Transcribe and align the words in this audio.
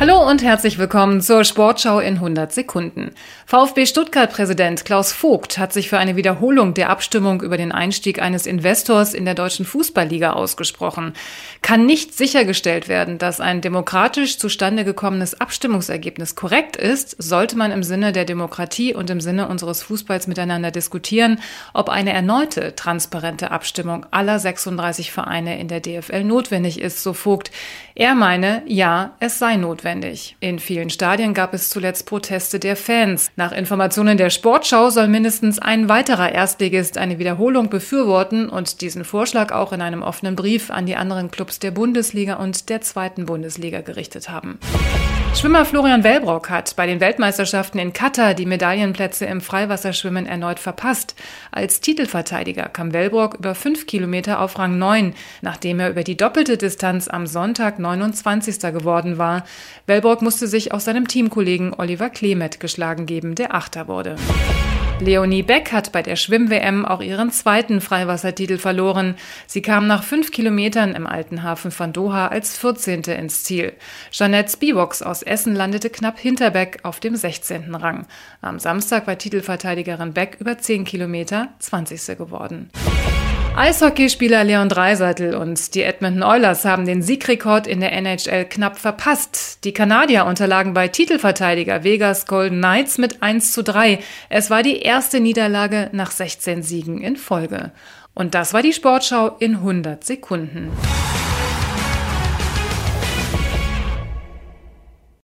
Hallo 0.00 0.26
und 0.26 0.42
herzlich 0.42 0.78
willkommen 0.78 1.20
zur 1.20 1.44
Sportschau 1.44 2.00
in 2.00 2.14
100 2.14 2.50
Sekunden. 2.50 3.10
VfB 3.44 3.84
Stuttgart-Präsident 3.84 4.86
Klaus 4.86 5.12
Vogt 5.12 5.58
hat 5.58 5.74
sich 5.74 5.90
für 5.90 5.98
eine 5.98 6.16
Wiederholung 6.16 6.72
der 6.72 6.88
Abstimmung 6.88 7.42
über 7.42 7.58
den 7.58 7.70
Einstieg 7.70 8.22
eines 8.22 8.46
Investors 8.46 9.12
in 9.12 9.26
der 9.26 9.34
deutschen 9.34 9.66
Fußballliga 9.66 10.32
ausgesprochen. 10.32 11.12
Kann 11.60 11.84
nicht 11.84 12.16
sichergestellt 12.16 12.88
werden, 12.88 13.18
dass 13.18 13.42
ein 13.42 13.60
demokratisch 13.60 14.38
zustande 14.38 14.86
gekommenes 14.86 15.38
Abstimmungsergebnis 15.38 16.34
korrekt 16.34 16.78
ist, 16.78 17.22
sollte 17.22 17.58
man 17.58 17.70
im 17.70 17.82
Sinne 17.82 18.12
der 18.12 18.24
Demokratie 18.24 18.94
und 18.94 19.10
im 19.10 19.20
Sinne 19.20 19.48
unseres 19.48 19.82
Fußballs 19.82 20.28
miteinander 20.28 20.70
diskutieren, 20.70 21.40
ob 21.74 21.90
eine 21.90 22.14
erneute 22.14 22.74
transparente 22.74 23.50
Abstimmung 23.50 24.06
aller 24.12 24.38
36 24.38 25.12
Vereine 25.12 25.60
in 25.60 25.68
der 25.68 25.80
DFL 25.80 26.24
notwendig 26.24 26.80
ist, 26.80 27.02
so 27.02 27.12
Vogt. 27.12 27.50
Er 27.94 28.14
meine, 28.14 28.62
ja, 28.64 29.14
es 29.20 29.38
sei 29.38 29.56
notwendig 29.56 29.89
notwendig. 29.90 30.36
In 30.40 30.58
vielen 30.58 30.90
Stadien 30.90 31.34
gab 31.34 31.54
es 31.54 31.70
zuletzt 31.70 32.06
Proteste 32.06 32.58
der 32.58 32.76
Fans. 32.76 33.30
Nach 33.36 33.52
Informationen 33.52 34.16
der 34.16 34.30
Sportschau 34.30 34.90
soll 34.90 35.08
mindestens 35.08 35.58
ein 35.58 35.88
weiterer 35.88 36.32
Erstligist 36.32 36.98
eine 36.98 37.18
Wiederholung 37.18 37.70
befürworten 37.70 38.48
und 38.48 38.80
diesen 38.80 39.04
Vorschlag 39.04 39.52
auch 39.52 39.72
in 39.72 39.80
einem 39.80 40.02
offenen 40.02 40.36
Brief 40.36 40.70
an 40.70 40.86
die 40.86 40.96
anderen 40.96 41.30
Clubs 41.30 41.58
der 41.58 41.70
Bundesliga 41.70 42.34
und 42.34 42.68
der 42.68 42.80
zweiten 42.80 43.26
Bundesliga 43.26 43.80
gerichtet 43.80 44.28
haben. 44.28 44.58
Schwimmer 45.34 45.64
Florian 45.64 46.02
Wellbrock 46.02 46.50
hat 46.50 46.74
bei 46.74 46.86
den 46.86 47.00
Weltmeisterschaften 47.00 47.78
in 47.78 47.92
Katar 47.92 48.34
die 48.34 48.46
Medaillenplätze 48.46 49.26
im 49.26 49.40
Freiwasserschwimmen 49.40 50.26
erneut 50.26 50.58
verpasst. 50.58 51.14
Als 51.52 51.80
Titelverteidiger 51.80 52.64
kam 52.64 52.92
Wellbrock 52.92 53.36
über 53.38 53.54
fünf 53.54 53.86
Kilometer 53.86 54.40
auf 54.40 54.58
Rang 54.58 54.76
9, 54.78 55.14
nachdem 55.40 55.78
er 55.78 55.90
über 55.90 56.02
die 56.02 56.16
doppelte 56.16 56.58
Distanz 56.58 57.06
am 57.06 57.28
Sonntag 57.28 57.78
29. 57.78 58.60
geworden 58.72 59.18
war. 59.18 59.44
Wellbrock 59.86 60.22
musste 60.22 60.46
sich 60.46 60.72
aus 60.72 60.84
seinem 60.84 61.08
Teamkollegen 61.08 61.74
Oliver 61.74 62.10
Klemet 62.10 62.60
geschlagen 62.60 63.06
geben, 63.06 63.34
der 63.34 63.54
Achter 63.54 63.88
wurde. 63.88 64.16
Leonie 65.00 65.42
Beck 65.42 65.72
hat 65.72 65.92
bei 65.92 66.02
der 66.02 66.16
Schwimm-WM 66.16 66.84
auch 66.84 67.00
ihren 67.00 67.30
zweiten 67.30 67.80
Freiwassertitel 67.80 68.58
verloren. 68.58 69.14
Sie 69.46 69.62
kam 69.62 69.86
nach 69.86 70.02
fünf 70.02 70.30
Kilometern 70.30 70.94
im 70.94 71.06
alten 71.06 71.42
Hafen 71.42 71.70
von 71.70 71.94
Doha 71.94 72.28
als 72.28 72.58
14. 72.58 73.04
ins 73.04 73.42
Ziel. 73.44 73.72
Jeanette 74.10 74.52
Spivox 74.52 75.00
aus 75.00 75.22
Essen 75.22 75.54
landete 75.54 75.88
knapp 75.88 76.18
hinter 76.18 76.50
Beck 76.50 76.80
auf 76.82 77.00
dem 77.00 77.16
16. 77.16 77.74
Rang. 77.74 78.06
Am 78.42 78.58
Samstag 78.58 79.06
war 79.06 79.16
Titelverteidigerin 79.16 80.12
Beck 80.12 80.36
über 80.38 80.58
10 80.58 80.84
Kilometer 80.84 81.48
20. 81.60 82.18
geworden. 82.18 82.68
Eishockeyspieler 83.56 84.44
Leon 84.44 84.68
Dreiseitel 84.68 85.34
und 85.34 85.74
die 85.74 85.82
Edmonton 85.82 86.22
Oilers 86.22 86.64
haben 86.64 86.86
den 86.86 87.02
Siegrekord 87.02 87.66
in 87.66 87.80
der 87.80 87.92
NHL 87.92 88.44
knapp 88.44 88.78
verpasst. 88.78 89.64
Die 89.64 89.72
Kanadier 89.72 90.24
unterlagen 90.24 90.72
bei 90.72 90.88
Titelverteidiger 90.88 91.84
Vegas 91.84 92.26
Golden 92.26 92.58
Knights 92.58 92.96
mit 92.96 93.22
1 93.22 93.52
zu 93.52 93.62
3. 93.62 93.98
Es 94.28 94.50
war 94.50 94.62
die 94.62 94.80
erste 94.80 95.20
Niederlage 95.20 95.90
nach 95.92 96.12
16 96.12 96.62
Siegen 96.62 97.00
in 97.02 97.16
Folge. 97.16 97.72
Und 98.14 98.34
das 98.34 98.54
war 98.54 98.62
die 98.62 98.72
Sportschau 98.72 99.36
in 99.40 99.56
100 99.56 100.04
Sekunden. 100.04 100.70